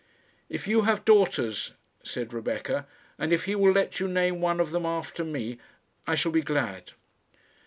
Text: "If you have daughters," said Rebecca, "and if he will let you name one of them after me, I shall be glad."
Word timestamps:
"If 0.49 0.67
you 0.67 0.81
have 0.81 1.05
daughters," 1.05 1.75
said 2.01 2.33
Rebecca, 2.33 2.87
"and 3.19 3.31
if 3.31 3.45
he 3.45 3.53
will 3.53 3.71
let 3.71 3.99
you 3.99 4.07
name 4.07 4.41
one 4.41 4.59
of 4.59 4.71
them 4.71 4.83
after 4.83 5.23
me, 5.23 5.59
I 6.07 6.15
shall 6.15 6.31
be 6.31 6.41
glad." 6.41 6.93